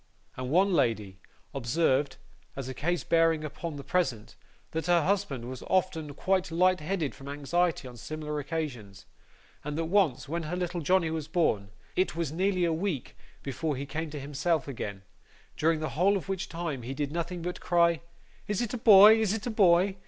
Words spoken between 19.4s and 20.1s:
a boy?